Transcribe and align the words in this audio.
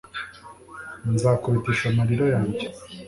nzakubitisha 1.13 1.83
amarira 1.91 2.25
yanjye 2.33 2.65